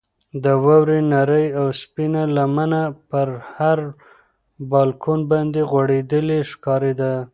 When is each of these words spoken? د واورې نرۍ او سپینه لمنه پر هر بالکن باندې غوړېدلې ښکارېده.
د 0.43 0.45
واورې 0.65 0.99
نرۍ 1.11 1.45
او 1.59 1.67
سپینه 1.81 2.23
لمنه 2.35 2.83
پر 3.09 3.27
هر 3.55 3.79
بالکن 4.71 5.19
باندې 5.31 5.61
غوړېدلې 5.71 6.39
ښکارېده. 6.49 7.13